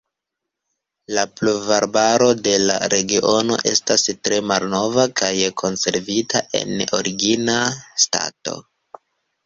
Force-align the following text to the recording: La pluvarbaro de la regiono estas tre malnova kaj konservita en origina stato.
La 1.17 1.25
pluvarbaro 1.39 2.29
de 2.47 2.55
la 2.63 2.79
regiono 2.95 3.59
estas 3.73 4.07
tre 4.29 4.41
malnova 4.55 5.07
kaj 5.23 5.33
konservita 5.65 6.45
en 6.65 6.79
origina 7.03 7.63
stato. 8.09 8.61